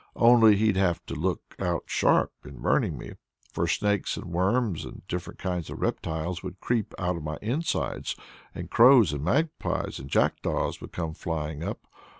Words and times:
Only 0.15 0.55
he'd 0.55 0.77
have 0.77 1.05
to 1.05 1.13
look 1.13 1.53
out 1.59 1.83
sharp 1.85 2.33
in 2.43 2.59
burning 2.59 2.97
me; 2.97 3.11
for 3.53 3.67
snakes 3.67 4.17
and 4.17 4.31
worms 4.31 4.83
and 4.83 5.03
different 5.07 5.37
kinds 5.37 5.69
of 5.69 5.79
reptiles 5.79 6.41
would 6.41 6.59
creep 6.59 6.95
out 6.97 7.17
of 7.17 7.21
my 7.23 7.37
inside, 7.39 8.07
and 8.55 8.71
crows 8.71 9.13
and 9.13 9.23
magpies 9.23 9.99
and 9.99 10.09
jackdaws 10.09 10.81
would 10.81 10.91
come 10.91 11.13
flying 11.13 11.63
up. 11.63 11.85